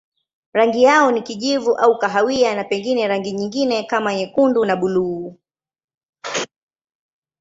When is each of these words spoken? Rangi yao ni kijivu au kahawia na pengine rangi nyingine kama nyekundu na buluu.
Rangi 0.53 0.83
yao 0.83 1.11
ni 1.11 1.21
kijivu 1.21 1.75
au 1.75 1.97
kahawia 1.97 2.55
na 2.55 2.63
pengine 2.63 3.07
rangi 3.07 3.31
nyingine 3.31 3.83
kama 3.83 4.15
nyekundu 4.15 4.65
na 4.65 4.75
buluu. 4.75 5.37